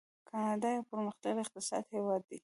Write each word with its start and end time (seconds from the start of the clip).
کاناډا 0.29 0.69
یو 0.75 0.87
پرمختللی 0.91 1.41
اقتصادي 1.43 1.89
هیواد 1.97 2.21
دی. 2.29 2.37